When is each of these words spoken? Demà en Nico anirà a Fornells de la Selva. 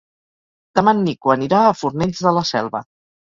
Demà 0.79 0.93
en 0.97 1.03
Nico 1.09 1.33
anirà 1.35 1.59
a 1.65 1.75
Fornells 1.81 2.23
de 2.29 2.33
la 2.39 2.45
Selva. 2.55 2.83